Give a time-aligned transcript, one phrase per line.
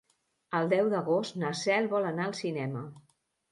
[0.59, 2.85] El deu d'agost na Cel vol anar al cinema.